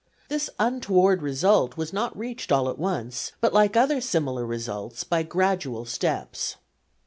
[0.29, 5.21] This untoward result was not reached all at once, but like other similar results, by
[5.21, 6.55] gradual steps.